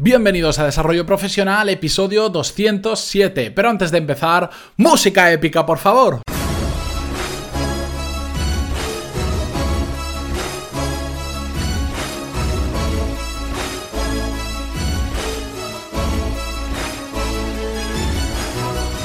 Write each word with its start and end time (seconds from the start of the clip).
Bienvenidos 0.00 0.60
a 0.60 0.64
Desarrollo 0.64 1.04
Profesional, 1.04 1.68
episodio 1.68 2.28
207. 2.28 3.50
Pero 3.50 3.68
antes 3.68 3.90
de 3.90 3.98
empezar, 3.98 4.48
música 4.76 5.32
épica, 5.32 5.66
por 5.66 5.78
favor. 5.78 6.20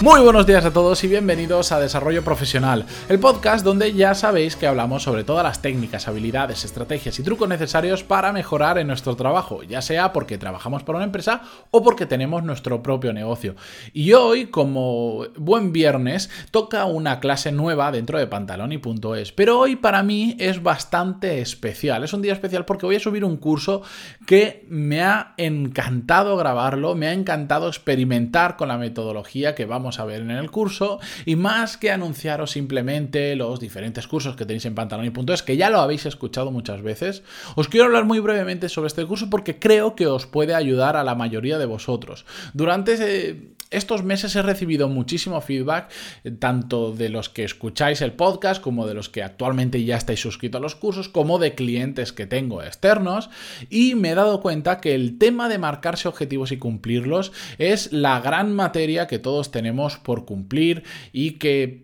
Muy 0.03 0.19
buenos 0.19 0.45
días 0.45 0.65
a 0.65 0.73
todos 0.73 1.01
y 1.05 1.07
bienvenidos 1.07 1.71
a 1.71 1.79
Desarrollo 1.79 2.25
Profesional, 2.25 2.85
el 3.07 3.21
podcast 3.21 3.63
donde 3.63 3.93
ya 3.93 4.13
sabéis 4.15 4.57
que 4.57 4.67
hablamos 4.67 5.03
sobre 5.03 5.23
todas 5.23 5.45
las 5.45 5.61
técnicas, 5.61 6.09
habilidades, 6.09 6.65
estrategias 6.65 7.17
y 7.19 7.23
trucos 7.23 7.47
necesarios 7.47 8.03
para 8.03 8.33
mejorar 8.33 8.77
en 8.77 8.87
nuestro 8.87 9.15
trabajo, 9.15 9.63
ya 9.63 9.81
sea 9.81 10.11
porque 10.11 10.37
trabajamos 10.37 10.83
para 10.83 10.97
una 10.97 11.05
empresa 11.05 11.43
o 11.71 11.81
porque 11.81 12.05
tenemos 12.05 12.43
nuestro 12.43 12.83
propio 12.83 13.13
negocio. 13.13 13.55
Y 13.93 14.11
hoy, 14.11 14.47
como 14.47 15.23
buen 15.37 15.71
viernes, 15.71 16.29
toca 16.51 16.83
una 16.83 17.21
clase 17.21 17.53
nueva 17.53 17.89
dentro 17.93 18.19
de 18.19 18.27
pantaloni.es, 18.27 19.31
pero 19.31 19.57
hoy 19.57 19.77
para 19.77 20.03
mí 20.03 20.35
es 20.37 20.61
bastante 20.61 21.39
especial. 21.39 22.03
Es 22.03 22.11
un 22.11 22.21
día 22.21 22.33
especial 22.33 22.65
porque 22.65 22.85
voy 22.85 22.97
a 22.97 22.99
subir 22.99 23.23
un 23.23 23.37
curso 23.37 23.83
que 24.27 24.65
me 24.67 25.01
ha 25.01 25.33
encantado 25.37 26.35
grabarlo, 26.35 26.93
me 26.93 27.07
ha 27.07 27.13
encantado 27.13 27.69
experimentar 27.69 28.57
con 28.57 28.67
la 28.67 28.77
metodología 28.77 29.55
que 29.55 29.65
vamos 29.65 29.92
a 29.99 30.05
ver 30.05 30.21
en 30.21 30.31
el 30.31 30.51
curso 30.51 30.99
y 31.25 31.35
más 31.35 31.77
que 31.77 31.91
anunciaros 31.91 32.51
simplemente 32.51 33.35
los 33.35 33.59
diferentes 33.59 34.07
cursos 34.07 34.35
que 34.35 34.45
tenéis 34.45 34.65
en 34.65 34.75
pantaloni.es, 34.75 35.43
que 35.43 35.57
ya 35.57 35.69
lo 35.69 35.79
habéis 35.79 36.05
escuchado 36.05 36.51
muchas 36.51 36.81
veces, 36.81 37.23
os 37.55 37.67
quiero 37.67 37.85
hablar 37.85 38.05
muy 38.05 38.19
brevemente 38.19 38.69
sobre 38.69 38.87
este 38.87 39.05
curso 39.05 39.29
porque 39.29 39.59
creo 39.59 39.95
que 39.95 40.07
os 40.07 40.25
puede 40.25 40.55
ayudar 40.55 40.95
a 40.95 41.03
la 41.03 41.15
mayoría 41.15 41.57
de 41.57 41.65
vosotros. 41.65 42.25
Durante 42.53 43.53
estos 43.73 44.03
meses 44.03 44.35
he 44.35 44.41
recibido 44.41 44.87
muchísimo 44.87 45.41
feedback, 45.41 45.91
eh, 46.23 46.31
tanto 46.31 46.93
de 46.93 47.09
los 47.09 47.29
que 47.29 47.43
escucháis 47.43 48.01
el 48.01 48.13
podcast, 48.13 48.61
como 48.61 48.87
de 48.87 48.93
los 48.93 49.09
que 49.09 49.23
actualmente 49.23 49.83
ya 49.83 49.97
estáis 49.97 50.21
suscritos 50.21 50.59
a 50.59 50.61
los 50.61 50.75
cursos, 50.75 51.09
como 51.09 51.39
de 51.39 51.55
clientes 51.55 52.13
que 52.13 52.25
tengo 52.25 52.63
externos, 52.63 53.29
y 53.69 53.95
me 53.95 54.11
he 54.11 54.15
dado 54.15 54.41
cuenta 54.41 54.79
que 54.79 54.95
el 54.95 55.17
tema 55.17 55.49
de 55.49 55.57
marcarse 55.57 56.07
objetivos 56.07 56.51
y 56.51 56.57
cumplirlos 56.57 57.31
es 57.57 57.91
la 57.91 58.19
gran 58.19 58.53
materia 58.53 59.07
que 59.07 59.19
todos 59.19 59.51
tenemos 59.51 59.97
por 59.97 60.25
cumplir 60.25 60.83
y 61.11 61.31
que 61.31 61.83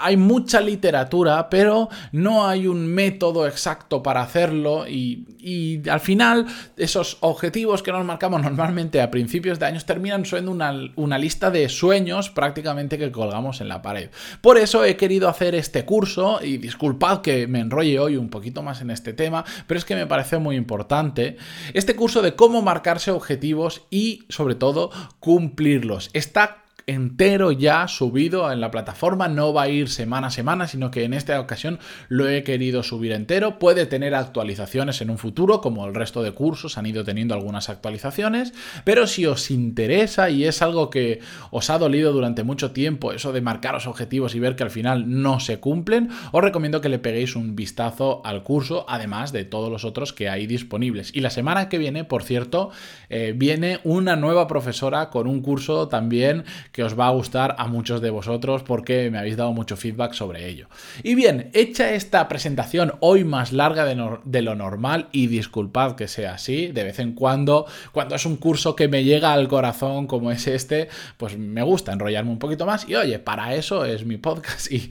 hay 0.00 0.16
mucha 0.16 0.60
literatura, 0.60 1.48
pero 1.48 1.88
no 2.12 2.46
hay 2.46 2.66
un 2.66 2.86
método 2.86 3.46
exacto 3.46 4.02
para 4.02 4.22
hacerlo 4.22 4.86
y, 4.88 5.26
al 5.90 6.00
final 6.00 6.46
esos 6.76 7.16
objetivos 7.20 7.82
que 7.82 7.92
nos 7.92 8.04
marcamos 8.04 8.42
normalmente 8.42 9.00
a 9.00 9.10
principios 9.10 9.58
de 9.58 9.66
años 9.66 9.86
terminan 9.86 10.24
siendo 10.26 10.50
una, 10.50 10.72
una, 10.96 11.18
lista 11.18 11.50
de 11.50 11.68
sueños 11.68 12.28
prácticamente 12.28 12.98
que 12.98 13.10
colgamos 13.10 13.60
en 13.60 13.68
la 13.68 13.80
pared. 13.80 14.10
Por 14.42 14.58
eso 14.58 14.84
he 14.84 14.96
querido 14.96 15.28
hacer 15.28 15.54
este 15.54 15.84
curso 15.84 16.40
y 16.42 16.58
disculpad 16.58 17.22
que 17.22 17.46
me 17.46 17.60
enrolle 17.60 17.98
hoy 17.98 18.16
un 18.16 18.28
poquito 18.28 18.62
más 18.62 18.82
en 18.82 18.90
este 18.90 19.12
tema, 19.12 19.44
pero 19.66 19.78
es 19.78 19.84
que 19.84 19.94
me 19.94 20.06
parece 20.06 20.38
muy 20.38 20.56
importante. 20.56 21.36
Este 21.72 21.96
curso 21.96 22.22
de 22.22 22.34
cómo 22.34 22.62
marcarse 22.62 23.10
objetivos 23.10 23.82
y 23.90 24.24
sobre 24.28 24.54
todo 24.54 24.90
cumplirlos. 25.20 26.10
Está 26.12 26.64
entero 26.90 27.52
ya 27.52 27.88
subido 27.88 28.50
en 28.50 28.60
la 28.60 28.70
plataforma, 28.70 29.28
no 29.28 29.52
va 29.52 29.62
a 29.62 29.68
ir 29.68 29.88
semana 29.88 30.28
a 30.28 30.30
semana, 30.30 30.66
sino 30.66 30.90
que 30.90 31.04
en 31.04 31.14
esta 31.14 31.40
ocasión 31.40 31.78
lo 32.08 32.28
he 32.28 32.42
querido 32.42 32.82
subir 32.82 33.12
entero. 33.12 33.58
Puede 33.58 33.86
tener 33.86 34.14
actualizaciones 34.14 35.00
en 35.00 35.10
un 35.10 35.18
futuro, 35.18 35.60
como 35.60 35.86
el 35.86 35.94
resto 35.94 36.22
de 36.22 36.32
cursos 36.32 36.78
han 36.78 36.86
ido 36.86 37.04
teniendo 37.04 37.34
algunas 37.34 37.68
actualizaciones, 37.68 38.52
pero 38.84 39.06
si 39.06 39.26
os 39.26 39.50
interesa 39.50 40.30
y 40.30 40.44
es 40.44 40.62
algo 40.62 40.90
que 40.90 41.20
os 41.50 41.70
ha 41.70 41.78
dolido 41.78 42.12
durante 42.12 42.44
mucho 42.44 42.72
tiempo, 42.72 43.12
eso 43.12 43.32
de 43.32 43.40
marcaros 43.40 43.86
objetivos 43.86 44.34
y 44.34 44.40
ver 44.40 44.56
que 44.56 44.62
al 44.62 44.70
final 44.70 45.22
no 45.22 45.40
se 45.40 45.60
cumplen, 45.60 46.10
os 46.32 46.42
recomiendo 46.42 46.80
que 46.80 46.88
le 46.88 46.98
peguéis 46.98 47.36
un 47.36 47.56
vistazo 47.56 48.20
al 48.24 48.42
curso, 48.42 48.84
además 48.88 49.32
de 49.32 49.44
todos 49.44 49.70
los 49.70 49.84
otros 49.84 50.12
que 50.12 50.28
hay 50.28 50.46
disponibles. 50.46 51.14
Y 51.14 51.20
la 51.20 51.30
semana 51.30 51.68
que 51.68 51.78
viene, 51.78 52.04
por 52.04 52.22
cierto, 52.22 52.70
eh, 53.08 53.32
viene 53.36 53.80
una 53.84 54.16
nueva 54.16 54.46
profesora 54.46 55.10
con 55.10 55.26
un 55.26 55.42
curso 55.42 55.88
también 55.88 56.44
que 56.72 56.79
os 56.82 56.98
va 56.98 57.06
a 57.06 57.10
gustar 57.10 57.54
a 57.58 57.66
muchos 57.66 58.00
de 58.00 58.10
vosotros 58.10 58.62
porque 58.62 59.10
me 59.10 59.18
habéis 59.18 59.36
dado 59.36 59.52
mucho 59.52 59.76
feedback 59.76 60.12
sobre 60.12 60.48
ello. 60.48 60.68
Y 61.02 61.14
bien, 61.14 61.50
hecha 61.52 61.92
esta 61.94 62.28
presentación 62.28 62.94
hoy 63.00 63.24
más 63.24 63.52
larga 63.52 63.84
de, 63.84 64.42
lo 64.42 64.54
normal 64.54 65.08
y 65.12 65.26
disculpad 65.26 65.96
que 65.96 66.08
sea 66.08 66.34
así, 66.34 66.68
de 66.68 66.84
vez 66.84 66.98
en 66.98 67.12
cuando, 67.12 67.66
cuando 67.92 68.14
es 68.14 68.26
un 68.26 68.36
curso 68.36 68.76
que 68.76 68.88
me 68.88 69.04
llega 69.04 69.32
al 69.32 69.48
corazón 69.48 70.06
como 70.06 70.30
es 70.30 70.46
este, 70.46 70.88
pues 71.16 71.38
me 71.38 71.62
gusta 71.62 71.92
enrollarme 71.92 72.30
un 72.30 72.38
poquito 72.38 72.66
más 72.66 72.88
y 72.88 72.94
oye, 72.94 73.18
para 73.18 73.54
eso 73.54 73.84
es 73.84 74.04
mi 74.04 74.16
podcast 74.16 74.70
y, 74.70 74.90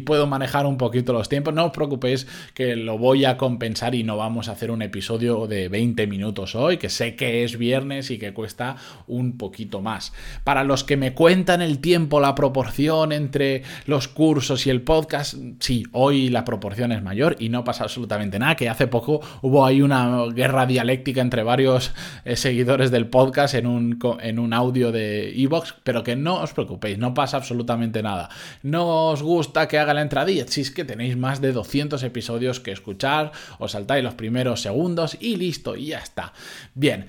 puedo 0.00 0.26
manejar 0.26 0.66
un 0.66 0.78
poquito 0.78 1.12
los 1.12 1.28
tiempos. 1.28 1.54
No 1.54 1.66
os 1.66 1.72
preocupéis 1.72 2.26
que 2.54 2.74
lo 2.74 2.98
voy 2.98 3.26
a 3.26 3.36
compensar 3.36 3.94
y 3.94 4.02
no 4.02 4.16
vamos 4.16 4.48
a 4.48 4.52
hacer 4.52 4.70
un 4.70 4.82
episodio 4.82 5.46
de 5.46 5.68
20 5.68 6.06
minutos 6.06 6.54
hoy, 6.54 6.78
que 6.78 6.88
sé 6.88 7.16
que 7.16 7.44
es 7.44 7.58
viernes 7.58 8.10
y 8.10 8.18
que 8.18 8.32
cuesta 8.32 8.76
un 9.06 9.36
poquito 9.36 9.82
más. 9.82 10.12
Para 10.42 10.64
los 10.64 10.84
que 10.84 10.96
me 11.00 11.14
cuentan 11.14 11.62
el 11.62 11.78
tiempo, 11.78 12.20
la 12.20 12.34
proporción 12.34 13.12
entre 13.12 13.62
los 13.86 14.06
cursos 14.06 14.66
y 14.66 14.70
el 14.70 14.82
podcast, 14.82 15.34
sí, 15.58 15.86
hoy 15.92 16.28
la 16.28 16.44
proporción 16.44 16.92
es 16.92 17.02
mayor 17.02 17.36
y 17.38 17.48
no 17.48 17.64
pasa 17.64 17.84
absolutamente 17.84 18.38
nada, 18.38 18.54
que 18.54 18.68
hace 18.68 18.86
poco 18.86 19.22
hubo 19.40 19.64
ahí 19.64 19.80
una 19.80 20.26
guerra 20.26 20.66
dialéctica 20.66 21.22
entre 21.22 21.42
varios 21.42 21.94
eh, 22.26 22.36
seguidores 22.36 22.90
del 22.90 23.06
podcast 23.06 23.54
en 23.54 23.66
un, 23.66 23.98
en 24.20 24.38
un 24.38 24.52
audio 24.52 24.92
de 24.92 25.30
Evox, 25.42 25.74
pero 25.84 26.04
que 26.04 26.16
no 26.16 26.42
os 26.42 26.52
preocupéis, 26.52 26.98
no 26.98 27.14
pasa 27.14 27.38
absolutamente 27.38 28.02
nada. 28.02 28.28
No 28.62 29.08
os 29.08 29.22
gusta 29.22 29.68
que 29.68 29.78
haga 29.78 29.94
la 29.94 30.02
entradilla, 30.02 30.46
si 30.48 30.60
es 30.60 30.70
que 30.70 30.84
tenéis 30.84 31.16
más 31.16 31.40
de 31.40 31.52
200 31.52 32.02
episodios 32.02 32.60
que 32.60 32.72
escuchar, 32.72 33.32
os 33.58 33.72
saltáis 33.72 34.04
los 34.04 34.14
primeros 34.14 34.60
segundos 34.60 35.16
y 35.18 35.36
listo, 35.36 35.76
y 35.76 35.86
ya 35.86 36.00
está. 36.00 36.34
Bien, 36.74 37.06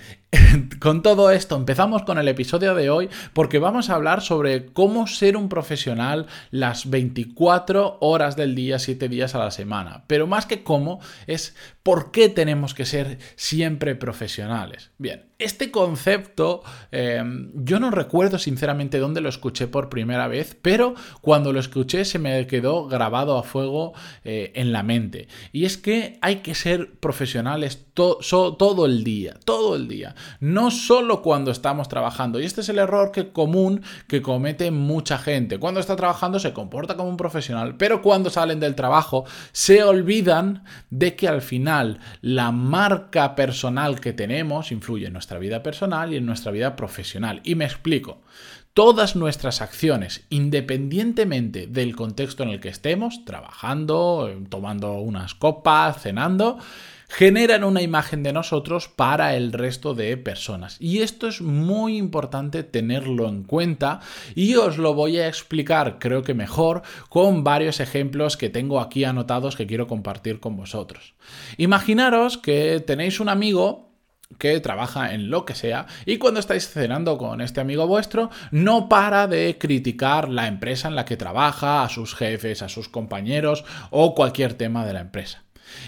con 0.79 1.01
todo 1.01 1.31
esto 1.31 1.55
empezamos 1.55 2.03
con 2.03 2.17
el 2.17 2.27
episodio 2.27 2.75
de 2.75 2.89
hoy 2.89 3.09
porque 3.33 3.59
vamos 3.59 3.89
a 3.89 3.95
hablar 3.95 4.21
sobre 4.21 4.67
cómo 4.67 5.07
ser 5.07 5.37
un 5.37 5.49
profesional 5.49 6.27
las 6.49 6.89
24 6.89 7.97
horas 8.01 8.35
del 8.35 8.55
día, 8.55 8.79
7 8.79 9.09
días 9.09 9.35
a 9.35 9.39
la 9.39 9.51
semana. 9.51 10.03
Pero 10.07 10.27
más 10.27 10.45
que 10.45 10.63
cómo, 10.63 10.99
es 11.27 11.55
por 11.83 12.11
qué 12.11 12.29
tenemos 12.29 12.73
que 12.73 12.85
ser 12.85 13.19
siempre 13.35 13.95
profesionales. 13.95 14.91
Bien, 14.97 15.25
este 15.39 15.71
concepto 15.71 16.61
em, 16.91 17.51
yo 17.55 17.79
no 17.79 17.89
recuerdo 17.89 18.37
sinceramente 18.37 18.99
dónde 18.99 19.21
lo 19.21 19.29
escuché 19.29 19.67
por 19.67 19.89
primera 19.89 20.27
vez, 20.27 20.55
pero 20.61 20.93
cuando 21.21 21.51
lo 21.51 21.59
escuché 21.59 22.05
se 22.05 22.19
me 22.19 22.45
quedó 22.45 22.87
grabado 22.87 23.37
a 23.37 23.43
fuego 23.43 23.93
eh, 24.23 24.51
en 24.55 24.71
la 24.71 24.83
mente. 24.83 25.27
Y 25.51 25.65
es 25.65 25.77
que 25.77 26.19
hay 26.21 26.37
que 26.37 26.53
ser 26.53 26.93
profesionales 26.99 27.87
todo 27.93 28.85
el 28.85 29.03
día, 29.03 29.35
todo 29.43 29.75
el 29.75 29.87
día, 29.87 30.15
no 30.41 30.71
solo 30.71 31.21
cuando 31.21 31.51
estamos 31.51 31.87
trabajando. 31.87 32.41
Y 32.41 32.45
este 32.45 32.59
es 32.61 32.69
el 32.69 32.79
error 32.79 33.11
que, 33.11 33.29
común 33.31 33.83
que 34.07 34.21
comete 34.21 34.71
mucha 34.71 35.17
gente. 35.17 35.59
Cuando 35.59 35.79
está 35.79 35.95
trabajando 35.95 36.39
se 36.39 36.51
comporta 36.51 36.97
como 36.97 37.09
un 37.09 37.15
profesional, 37.15 37.77
pero 37.77 38.01
cuando 38.01 38.29
salen 38.29 38.59
del 38.59 38.75
trabajo 38.75 39.23
se 39.53 39.83
olvidan 39.83 40.65
de 40.89 41.15
que 41.15 41.29
al 41.29 41.41
final 41.41 41.99
la 42.21 42.51
marca 42.51 43.35
personal 43.35 44.01
que 44.01 44.11
tenemos 44.11 44.71
influye 44.71 45.07
en 45.07 45.13
nuestra 45.13 45.39
vida 45.39 45.63
personal 45.63 46.11
y 46.11 46.17
en 46.17 46.25
nuestra 46.25 46.51
vida 46.51 46.75
profesional. 46.75 47.39
Y 47.43 47.55
me 47.55 47.65
explico. 47.65 48.21
Todas 48.73 49.17
nuestras 49.17 49.61
acciones, 49.61 50.25
independientemente 50.29 51.67
del 51.67 51.93
contexto 51.93 52.43
en 52.43 52.49
el 52.49 52.61
que 52.61 52.69
estemos, 52.69 53.25
trabajando, 53.25 54.33
tomando 54.49 54.93
unas 54.93 55.35
copas, 55.35 56.01
cenando, 56.01 56.57
generan 57.09 57.65
una 57.65 57.81
imagen 57.81 58.23
de 58.23 58.31
nosotros 58.31 58.87
para 58.87 59.35
el 59.35 59.51
resto 59.51 59.93
de 59.93 60.15
personas. 60.15 60.77
Y 60.79 60.99
esto 61.01 61.27
es 61.27 61.41
muy 61.41 61.97
importante 61.97 62.63
tenerlo 62.63 63.27
en 63.27 63.43
cuenta 63.43 63.99
y 64.35 64.55
os 64.55 64.77
lo 64.77 64.93
voy 64.93 65.17
a 65.17 65.27
explicar, 65.27 65.99
creo 65.99 66.23
que 66.23 66.33
mejor, 66.33 66.81
con 67.09 67.43
varios 67.43 67.81
ejemplos 67.81 68.37
que 68.37 68.49
tengo 68.49 68.79
aquí 68.79 69.03
anotados 69.03 69.57
que 69.57 69.67
quiero 69.67 69.87
compartir 69.87 70.39
con 70.39 70.55
vosotros. 70.55 71.13
Imaginaros 71.57 72.37
que 72.37 72.79
tenéis 72.79 73.19
un 73.19 73.27
amigo 73.27 73.90
que 74.37 74.59
trabaja 74.59 75.13
en 75.13 75.29
lo 75.29 75.45
que 75.45 75.55
sea 75.55 75.87
y 76.05 76.17
cuando 76.17 76.39
estáis 76.39 76.69
cenando 76.69 77.17
con 77.17 77.41
este 77.41 77.61
amigo 77.61 77.87
vuestro 77.87 78.29
no 78.51 78.89
para 78.89 79.27
de 79.27 79.57
criticar 79.59 80.29
la 80.29 80.47
empresa 80.47 80.87
en 80.87 80.95
la 80.95 81.05
que 81.05 81.17
trabaja, 81.17 81.83
a 81.83 81.89
sus 81.89 82.15
jefes, 82.15 82.61
a 82.61 82.69
sus 82.69 82.89
compañeros 82.89 83.65
o 83.89 84.15
cualquier 84.15 84.53
tema 84.53 84.85
de 84.85 84.93
la 84.93 85.01
empresa. 85.01 85.43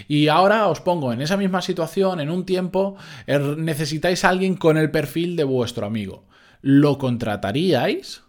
Y 0.08 0.28
ahora 0.28 0.68
os 0.68 0.80
pongo 0.80 1.12
en 1.12 1.20
esa 1.20 1.36
misma 1.36 1.62
situación, 1.62 2.20
en 2.20 2.30
un 2.30 2.46
tiempo, 2.46 2.96
er, 3.26 3.58
necesitáis 3.58 4.24
a 4.24 4.30
alguien 4.30 4.56
con 4.56 4.76
el 4.76 4.90
perfil 4.90 5.36
de 5.36 5.44
vuestro 5.44 5.86
amigo. 5.86 6.24
¿Lo 6.62 6.98
contrataríais? 6.98 8.23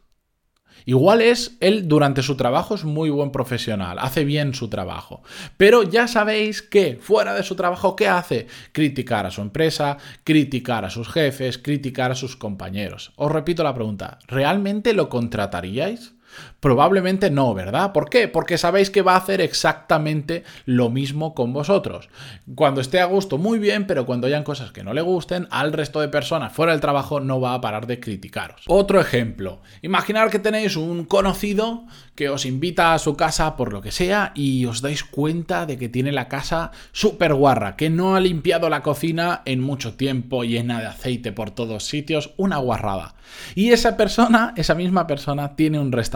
Igual 0.85 1.21
es 1.21 1.57
él 1.61 1.87
durante 1.87 2.21
su 2.21 2.35
trabajo 2.35 2.75
es 2.75 2.83
muy 2.83 3.09
buen 3.09 3.31
profesional, 3.31 3.97
hace 3.99 4.25
bien 4.25 4.53
su 4.53 4.67
trabajo. 4.67 5.23
Pero 5.57 5.83
ya 5.83 6.07
sabéis 6.07 6.61
que 6.61 6.97
fuera 7.01 7.33
de 7.33 7.43
su 7.43 7.55
trabajo, 7.55 7.95
¿qué 7.95 8.07
hace? 8.07 8.47
Criticar 8.71 9.25
a 9.25 9.31
su 9.31 9.41
empresa, 9.41 9.97
criticar 10.23 10.85
a 10.85 10.89
sus 10.89 11.07
jefes, 11.07 11.57
criticar 11.57 12.11
a 12.11 12.15
sus 12.15 12.35
compañeros. 12.35 13.13
Os 13.15 13.31
repito 13.31 13.63
la 13.63 13.73
pregunta, 13.73 14.19
¿realmente 14.27 14.93
lo 14.93 15.09
contrataríais? 15.09 16.14
Probablemente 16.59 17.29
no, 17.29 17.53
¿verdad? 17.53 17.91
¿Por 17.93 18.09
qué? 18.09 18.27
Porque 18.27 18.57
sabéis 18.57 18.89
que 18.89 19.01
va 19.01 19.13
a 19.13 19.17
hacer 19.17 19.39
exactamente 19.39 20.43
lo 20.65 20.89
mismo 20.89 21.33
con 21.33 21.53
vosotros. 21.53 22.09
Cuando 22.55 22.81
esté 22.81 22.99
a 22.99 23.05
gusto, 23.05 23.37
muy 23.37 23.59
bien, 23.59 23.87
pero 23.87 24.05
cuando 24.05 24.27
hayan 24.27 24.43
cosas 24.43 24.71
que 24.71 24.83
no 24.83 24.93
le 24.93 25.01
gusten, 25.01 25.47
al 25.51 25.73
resto 25.73 26.01
de 26.01 26.07
personas 26.07 26.53
fuera 26.53 26.71
del 26.71 26.81
trabajo 26.81 27.19
no 27.19 27.39
va 27.39 27.53
a 27.53 27.61
parar 27.61 27.87
de 27.87 27.99
criticaros. 27.99 28.63
Otro 28.67 28.99
ejemplo, 28.99 29.61
imaginar 29.81 30.29
que 30.29 30.39
tenéis 30.39 30.75
un 30.75 31.05
conocido 31.05 31.85
que 32.15 32.29
os 32.29 32.45
invita 32.45 32.93
a 32.93 32.99
su 32.99 33.15
casa 33.15 33.55
por 33.57 33.73
lo 33.73 33.81
que 33.81 33.91
sea 33.91 34.31
y 34.33 34.65
os 34.65 34.81
dais 34.81 35.03
cuenta 35.03 35.65
de 35.65 35.77
que 35.77 35.89
tiene 35.89 36.11
la 36.11 36.27
casa 36.29 36.71
súper 36.91 37.33
guarra, 37.33 37.75
que 37.75 37.89
no 37.89 38.15
ha 38.15 38.19
limpiado 38.19 38.69
la 38.69 38.81
cocina 38.81 39.41
en 39.45 39.59
mucho 39.61 39.95
tiempo, 39.95 40.43
llena 40.43 40.79
de 40.79 40.87
aceite 40.87 41.31
por 41.31 41.51
todos 41.51 41.85
sitios, 41.85 42.33
una 42.37 42.57
guarrada. 42.57 43.15
Y 43.53 43.71
esa 43.71 43.97
persona, 43.97 44.53
esa 44.55 44.75
misma 44.75 45.07
persona, 45.07 45.55
tiene 45.55 45.79
un 45.79 45.91
restaurante. 45.91 46.14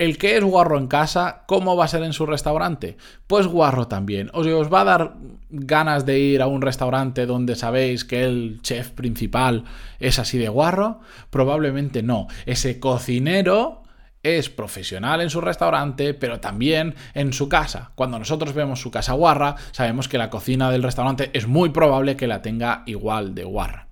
El 0.00 0.16
que 0.16 0.38
es 0.38 0.42
guarro 0.42 0.78
en 0.78 0.86
casa, 0.86 1.42
¿cómo 1.46 1.76
va 1.76 1.84
a 1.84 1.88
ser 1.88 2.02
en 2.04 2.14
su 2.14 2.24
restaurante? 2.24 2.96
Pues 3.26 3.46
guarro 3.46 3.86
también. 3.86 4.30
O 4.32 4.42
sea, 4.42 4.56
os 4.56 4.72
va 4.72 4.80
a 4.80 4.84
dar 4.84 5.16
ganas 5.50 6.06
de 6.06 6.18
ir 6.18 6.40
a 6.40 6.46
un 6.46 6.62
restaurante 6.62 7.26
donde 7.26 7.54
sabéis 7.54 8.06
que 8.06 8.24
el 8.24 8.60
chef 8.62 8.92
principal 8.92 9.64
es 9.98 10.18
así 10.18 10.38
de 10.38 10.48
guarro. 10.48 11.00
Probablemente 11.28 12.02
no. 12.02 12.28
Ese 12.46 12.80
cocinero 12.80 13.82
es 14.22 14.48
profesional 14.48 15.20
en 15.20 15.28
su 15.28 15.42
restaurante, 15.42 16.14
pero 16.14 16.40
también 16.40 16.94
en 17.12 17.34
su 17.34 17.50
casa. 17.50 17.90
Cuando 17.94 18.18
nosotros 18.18 18.54
vemos 18.54 18.80
su 18.80 18.90
casa 18.90 19.12
guarra, 19.12 19.56
sabemos 19.72 20.08
que 20.08 20.16
la 20.16 20.30
cocina 20.30 20.70
del 20.70 20.82
restaurante 20.82 21.28
es 21.34 21.46
muy 21.46 21.68
probable 21.68 22.16
que 22.16 22.26
la 22.26 22.40
tenga 22.40 22.84
igual 22.86 23.34
de 23.34 23.44
guarra. 23.44 23.89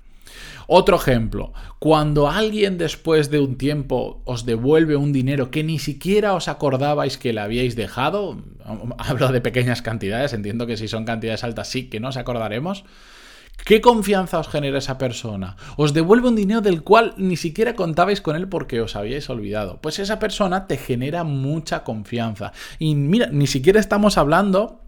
Otro 0.66 0.96
ejemplo, 0.96 1.52
cuando 1.78 2.28
alguien 2.28 2.76
después 2.76 3.30
de 3.30 3.40
un 3.40 3.56
tiempo 3.56 4.22
os 4.25 4.44
devuelve 4.44 4.96
un 4.96 5.12
dinero 5.12 5.50
que 5.50 5.64
ni 5.64 5.78
siquiera 5.78 6.34
os 6.34 6.48
acordabais 6.48 7.16
que 7.16 7.32
le 7.32 7.40
habíais 7.40 7.75
dejado, 7.75 8.42
hablo 8.98 9.32
de 9.32 9.40
pequeñas 9.40 9.82
cantidades, 9.82 10.32
entiendo 10.32 10.66
que 10.66 10.76
si 10.76 10.88
son 10.88 11.04
cantidades 11.04 11.44
altas 11.44 11.69
sí 11.69 11.88
que 11.88 12.00
nos 12.00 12.16
acordaremos, 12.16 12.84
¿Qué 13.64 13.80
confianza 13.80 14.38
os 14.38 14.48
genera 14.48 14.78
esa 14.78 14.98
persona? 14.98 15.56
Os 15.76 15.92
devuelve 15.92 16.28
un 16.28 16.36
dinero 16.36 16.60
del 16.60 16.82
cual 16.82 17.14
ni 17.19 17.36
siquiera 17.36 17.75
contabais 17.75 18.20
con 18.20 18.36
él 18.36 18.48
porque 18.48 18.80
os 18.80 18.96
habíais 18.96 19.28
olvidado. 19.28 19.80
Pues 19.82 19.98
esa 19.98 20.19
persona 20.19 20.66
te 20.66 20.78
genera 20.78 21.25
mucha 21.25 21.82
confianza. 21.84 22.52
Y 22.78 22.94
mira, 22.94 23.26
ni 23.26 23.46
siquiera 23.46 23.80
estamos 23.80 24.16
hablando 24.16 24.80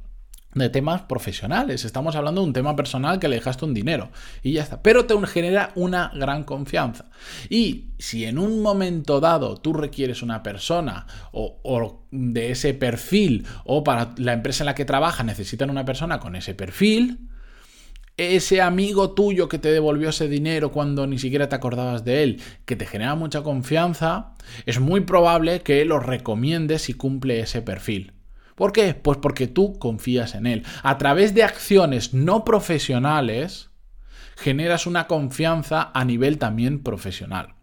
de 0.55 0.69
temas 0.69 1.02
profesionales. 1.02 1.85
Estamos 1.85 2.17
hablando 2.17 2.41
de 2.41 2.49
un 2.49 2.52
tema 2.52 2.75
personal 2.75 3.19
que 3.19 3.29
le 3.29 3.37
dejaste 3.37 3.64
un 3.64 3.75
dinero 3.75 4.11
y 4.43 4.52
ya 4.52 4.62
está. 4.62 4.82
Pero 4.82 5.06
te 5.06 5.14
genera 5.26 5.70
una 5.76 6.11
gran 6.14 6.44
confianza. 6.44 7.06
Y 7.49 7.91
si 7.99 8.25
en 8.25 8.38
un 8.38 8.62
momento 8.62 9.20
dado 9.20 9.56
tú 9.56 9.73
requieres 9.73 10.23
una 10.23 10.43
persona 10.43 11.06
o, 11.32 12.06
de 12.11 12.50
ese 12.50 12.75
perfil 12.75 13.47
o 13.64 13.85
para 13.85 14.12
la 14.17 14.32
empresa 14.32 14.64
en 14.64 14.67
la 14.67 14.75
que 14.75 14.85
trabaja 14.85 15.23
necesitan 15.23 15.70
una 15.70 15.85
persona 15.85 16.19
con 16.19 16.35
ese 16.35 16.55
perfil, 16.55 17.29
ese 18.17 18.61
amigo 18.61 19.12
tuyo 19.12 19.49
que 19.49 19.58
te 19.58 19.70
devolvió 19.70 20.11
ese 20.11 20.29
dinero 20.29 20.73
cuando 20.73 21.06
ni 21.06 21.19
siquiera 21.19 21.49
te 21.49 21.55
acordabas 21.55 22.05
de 22.05 22.23
él, 22.23 22.43
que 22.67 22.76
te 22.76 22.87
genera 22.87 23.14
mucha 23.14 23.43
confianza, 23.43 24.35
es 24.67 24.79
muy 24.79 25.02
probable 25.02 25.62
que 25.62 25.85
lo 25.85 26.00
recomiendes 26.00 26.91
y 26.91 26.94
cumple 26.94 27.41
ese 27.41 27.62
perfil. 27.62 28.12
¿Por 28.60 28.72
qué? 28.72 28.92
Pues 28.92 29.16
porque 29.16 29.46
tú 29.46 29.78
confías 29.78 30.34
en 30.34 30.46
él. 30.46 30.66
A 30.82 30.98
través 30.98 31.32
de 31.32 31.44
acciones 31.44 32.12
no 32.12 32.44
profesionales, 32.44 33.70
generas 34.36 34.86
una 34.86 35.06
confianza 35.06 35.90
a 35.94 36.04
nivel 36.04 36.36
también 36.36 36.82
profesional. 36.82 37.54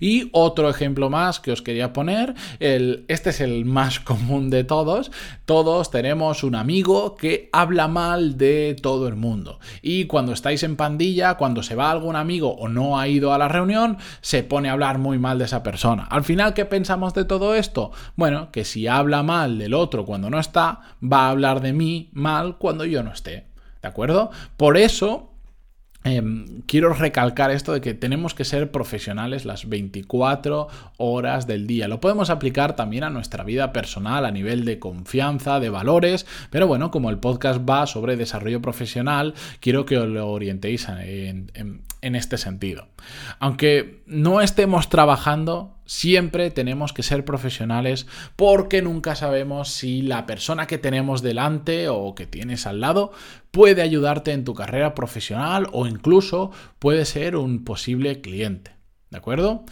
Y 0.00 0.28
otro 0.32 0.68
ejemplo 0.68 1.10
más 1.10 1.40
que 1.40 1.52
os 1.52 1.62
quería 1.62 1.92
poner, 1.92 2.34
este 2.58 3.30
es 3.30 3.40
el 3.40 3.64
más 3.64 4.00
común 4.00 4.50
de 4.50 4.64
todos, 4.64 5.10
todos 5.44 5.90
tenemos 5.90 6.44
un 6.44 6.54
amigo 6.54 7.16
que 7.16 7.48
habla 7.52 7.88
mal 7.88 8.36
de 8.38 8.76
todo 8.80 9.08
el 9.08 9.16
mundo. 9.16 9.58
Y 9.82 10.06
cuando 10.06 10.32
estáis 10.32 10.62
en 10.62 10.76
pandilla, 10.76 11.34
cuando 11.34 11.62
se 11.62 11.74
va 11.74 11.90
algún 11.90 12.16
amigo 12.16 12.54
o 12.54 12.68
no 12.68 12.98
ha 12.98 13.08
ido 13.08 13.32
a 13.32 13.38
la 13.38 13.48
reunión, 13.48 13.98
se 14.20 14.42
pone 14.42 14.68
a 14.68 14.72
hablar 14.72 14.98
muy 14.98 15.18
mal 15.18 15.38
de 15.38 15.44
esa 15.44 15.62
persona. 15.62 16.04
Al 16.04 16.24
final, 16.24 16.54
¿qué 16.54 16.64
pensamos 16.64 17.14
de 17.14 17.24
todo 17.24 17.54
esto? 17.54 17.92
Bueno, 18.16 18.50
que 18.50 18.64
si 18.64 18.86
habla 18.86 19.22
mal 19.22 19.58
del 19.58 19.74
otro 19.74 20.04
cuando 20.04 20.30
no 20.30 20.38
está, 20.38 20.80
va 21.02 21.26
a 21.26 21.30
hablar 21.30 21.60
de 21.60 21.72
mí 21.72 22.10
mal 22.12 22.58
cuando 22.58 22.84
yo 22.84 23.02
no 23.02 23.12
esté. 23.12 23.46
¿De 23.82 23.88
acuerdo? 23.88 24.30
Por 24.56 24.76
eso 24.76 25.31
Em, 26.04 26.62
quiero 26.66 26.92
recalcar 26.94 27.50
esto 27.50 27.72
de 27.72 27.80
que 27.80 27.94
tenemos 27.94 28.34
que 28.34 28.44
ser 28.44 28.70
profesionales 28.70 29.44
las 29.44 29.68
24 29.68 30.68
horas 30.96 31.46
del 31.46 31.66
día. 31.66 31.86
Lo 31.86 32.00
podemos 32.00 32.30
aplicar 32.30 32.74
también 32.74 33.04
a 33.04 33.10
nuestra 33.10 33.44
vida 33.44 33.72
personal 33.72 34.26
a 34.26 34.32
nivel 34.32 34.64
de 34.64 34.78
confianza, 34.78 35.60
de 35.60 35.70
valores, 35.70 36.26
pero 36.50 36.66
bueno, 36.66 36.90
como 36.90 37.10
el 37.10 37.18
podcast 37.18 37.60
va 37.68 37.86
sobre 37.86 38.16
desarrollo 38.16 38.60
profesional, 38.60 39.34
quiero 39.60 39.86
que 39.86 39.98
os 39.98 40.08
lo 40.08 40.28
orientéis 40.28 40.88
en, 40.88 41.50
en 42.02 42.16
este 42.16 42.36
sentido. 42.36 42.88
Aunque 43.38 44.02
no 44.06 44.40
estemos 44.40 44.88
trabajando, 44.88 45.76
siempre 45.86 46.50
tenemos 46.50 46.92
que 46.92 47.02
ser 47.02 47.24
profesionales 47.24 48.06
porque 48.36 48.82
nunca 48.82 49.14
sabemos 49.14 49.68
si 49.68 50.02
la 50.02 50.26
persona 50.26 50.66
que 50.66 50.78
tenemos 50.78 51.22
delante 51.22 51.88
o 51.88 52.14
que 52.14 52.26
tienes 52.26 52.66
al 52.66 52.80
lado 52.80 53.12
puede 53.50 53.82
ayudarte 53.82 54.32
en 54.32 54.44
tu 54.44 54.54
carrera 54.54 54.94
profesional 54.94 55.68
o 55.72 55.86
incluso 55.86 56.50
puede 56.78 57.04
ser 57.04 57.36
un 57.36 57.64
posible 57.64 58.20
cliente. 58.20 58.72
¿De 59.10 59.18
acuerdo? 59.18 59.64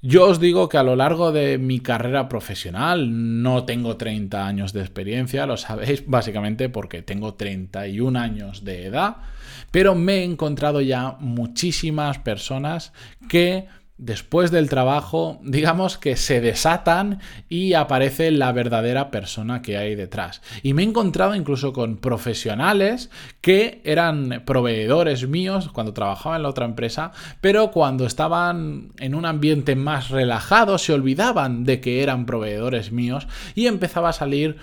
Yo 0.00 0.28
os 0.28 0.38
digo 0.38 0.68
que 0.68 0.78
a 0.78 0.84
lo 0.84 0.94
largo 0.94 1.32
de 1.32 1.58
mi 1.58 1.80
carrera 1.80 2.28
profesional 2.28 3.42
no 3.42 3.64
tengo 3.64 3.96
30 3.96 4.46
años 4.46 4.72
de 4.72 4.80
experiencia, 4.80 5.44
lo 5.44 5.56
sabéis 5.56 6.04
básicamente 6.06 6.68
porque 6.68 7.02
tengo 7.02 7.34
31 7.34 8.16
años 8.16 8.64
de 8.64 8.86
edad, 8.86 9.16
pero 9.72 9.96
me 9.96 10.18
he 10.18 10.24
encontrado 10.24 10.80
ya 10.80 11.16
muchísimas 11.18 12.18
personas 12.20 12.92
que 13.28 13.66
después 13.98 14.52
del 14.52 14.68
trabajo, 14.68 15.40
digamos 15.42 15.98
que 15.98 16.16
se 16.16 16.40
desatan 16.40 17.20
y 17.48 17.74
aparece 17.74 18.30
la 18.30 18.52
verdadera 18.52 19.10
persona 19.10 19.60
que 19.60 19.76
hay 19.76 19.96
detrás. 19.96 20.40
Y 20.62 20.72
me 20.72 20.82
he 20.82 20.86
encontrado 20.86 21.34
incluso 21.34 21.72
con 21.72 21.96
profesionales 21.96 23.10
que 23.40 23.82
eran 23.84 24.42
proveedores 24.46 25.28
míos 25.28 25.68
cuando 25.72 25.92
trabajaba 25.92 26.36
en 26.36 26.44
la 26.44 26.48
otra 26.48 26.64
empresa, 26.64 27.12
pero 27.40 27.72
cuando 27.72 28.06
estaban 28.06 28.92
en 28.98 29.14
un 29.14 29.26
ambiente 29.26 29.74
más 29.74 30.10
relajado 30.10 30.78
se 30.78 30.92
olvidaban 30.92 31.64
de 31.64 31.80
que 31.80 32.02
eran 32.02 32.24
proveedores 32.24 32.92
míos 32.92 33.26
y 33.54 33.66
empezaba 33.66 34.10
a 34.10 34.12
salir 34.14 34.56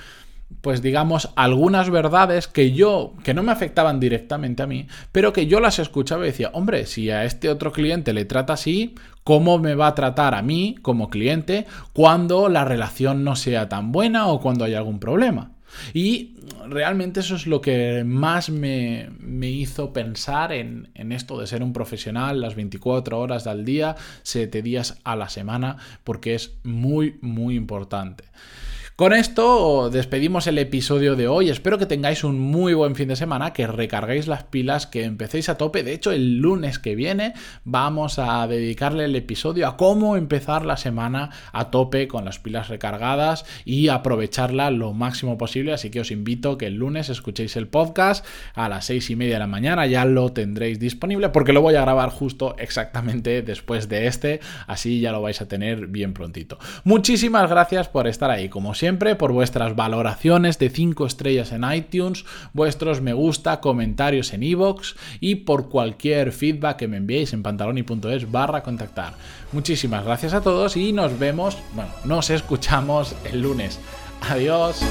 pues 0.62 0.82
digamos, 0.82 1.30
algunas 1.36 1.90
verdades 1.90 2.48
que 2.48 2.72
yo, 2.72 3.14
que 3.24 3.34
no 3.34 3.44
me 3.44 3.52
afectaban 3.52 4.00
directamente 4.00 4.64
a 4.64 4.68
mí, 4.68 4.88
pero 5.12 5.34
que 5.34 5.48
yo 5.48 5.60
las 5.60 5.80
escuchaba 5.80 6.24
y 6.24 6.32
decía, 6.32 6.50
hombre, 6.54 6.86
si 6.86 7.10
a 7.10 7.24
este 7.24 7.50
otro 7.50 7.72
cliente 7.72 8.14
le 8.14 8.25
trata 8.25 8.54
así, 8.54 8.96
¿cómo 9.24 9.60
me 9.60 9.75
va 9.75 9.88
a 9.88 9.96
tratar 9.96 10.34
a 10.34 10.42
mí 10.42 10.75
como 10.82 11.10
cliente 11.10 11.66
cuando 11.94 12.50
la 12.50 12.66
relación 12.66 13.24
no 13.24 13.36
sea 13.36 13.70
tan 13.70 13.92
buena 13.92 14.28
o 14.28 14.40
cuando 14.40 14.66
hay 14.66 14.74
algún 14.74 15.00
problema? 15.00 15.52
Y 15.94 16.36
realmente 16.68 17.20
eso 17.20 17.36
es 17.36 17.48
lo 17.48 17.62
que 17.62 18.04
más 18.06 18.50
me, 18.50 19.10
hizo 19.42 19.94
pensar 19.94 20.52
en, 20.52 20.90
en, 20.94 21.12
esto 21.12 21.40
de 21.40 21.48
ser 21.48 21.64
un 21.64 21.74
profesional 21.74 22.42
las 22.42 22.56
24 22.56 23.20
horas 23.20 23.46
al 23.48 23.66
día, 23.66 23.96
7 24.24 24.62
días 24.62 25.00
a 25.04 25.16
la 25.16 25.30
semana, 25.30 25.78
porque 26.04 26.36
es 26.36 26.58
muy, 26.64 27.18
muy 27.22 27.56
importante. 27.56 28.24
Con 28.98 29.12
esto 29.12 29.90
despedimos 29.90 30.48
el 30.48 30.58
episodio 30.58 31.18
de 31.18 31.28
hoy. 31.28 31.50
Espero 31.50 31.78
que 31.78 31.86
tengáis 31.86 32.24
un 32.24 32.40
muy 32.40 32.74
buen 32.74 32.96
fin 32.96 33.10
de 33.10 33.18
semana, 33.18 33.52
que 33.52 33.68
recarguéis 33.68 34.25
las 34.25 34.46
pilas, 34.46 34.88
que 34.88 35.04
empecéis 35.04 35.50
a 35.50 35.58
tope. 35.58 35.84
De 35.84 35.92
hecho, 35.92 36.14
el 36.14 36.38
lunes 36.38 36.80
que 36.80 36.96
viene 36.96 37.34
vamos 37.66 38.20
a 38.20 38.48
dedicarle 38.48 39.04
el 39.04 39.16
episodio 39.18 39.68
a 39.68 39.75
cómo 39.75 40.16
empezar 40.16 40.66
la 40.66 40.78
semana 40.78 41.32
a 41.52 41.72
tope 41.72 42.08
con 42.08 42.24
las 42.24 42.40
pilas 42.40 42.70
recargadas 42.70 43.44
y 43.66 43.90
aprovecharla 43.90 44.72
lo 44.72 44.94
máximo 44.94 45.38
posible. 45.38 45.74
Así 45.74 45.90
que 45.90 46.00
os 46.00 46.10
invito 46.10 46.58
que 46.58 46.68
el 46.68 46.75
lunes 46.75 47.10
escuchéis 47.10 47.58
el 47.58 47.68
podcast 47.68 48.25
a 48.54 48.70
las 48.70 48.86
seis 48.86 49.10
y 49.10 49.18
media 49.18 49.34
de 49.34 49.40
la 49.40 49.48
mañana. 49.48 49.86
Ya 49.88 50.06
lo 50.06 50.32
tendréis 50.32 50.80
disponible 50.80 51.28
porque 51.28 51.52
lo 51.52 51.62
voy 51.62 51.75
a 51.75 51.82
grabar 51.82 52.12
justo 52.12 52.56
exactamente 52.60 53.42
después 53.42 53.90
de 53.90 54.08
este. 54.08 54.40
Así 54.68 55.02
ya 55.02 55.12
lo 55.12 55.22
vais 55.22 55.42
a 55.42 55.50
tener 55.50 55.88
bien 55.88 56.14
prontito. 56.14 56.60
Muchísimas 56.86 57.50
gracias 57.50 57.90
por 57.90 58.08
estar 58.08 58.32
ahí. 58.32 58.48
Como 58.48 58.74
siempre, 58.74 58.85
por 58.94 59.32
vuestras 59.32 59.75
valoraciones 59.75 60.60
de 60.60 60.70
5 60.70 61.06
estrellas 61.08 61.51
en 61.51 61.63
iTunes, 61.72 62.24
vuestros 62.54 63.01
me 63.01 63.13
gusta, 63.13 63.60
comentarios 63.60 64.32
en 64.34 64.44
iVoox 64.44 64.96
y 65.20 65.36
por 65.36 65.70
cualquier 65.70 66.32
feedback 66.32 66.77
que 66.77 66.88
me 66.88 66.98
enviéis 66.98 67.34
en 67.34 67.44
pantaloni.es 67.44 68.32
barra 68.32 68.62
contactar. 68.62 69.13
Muchísimas 69.51 70.06
gracias 70.06 70.34
a 70.34 70.42
todos 70.42 70.77
y 70.77 70.94
nos 70.94 71.18
vemos, 71.18 71.58
bueno, 71.74 71.92
nos 72.04 72.30
escuchamos 72.30 73.15
el 73.25 73.42
lunes. 73.42 73.80
Adiós. 74.22 74.82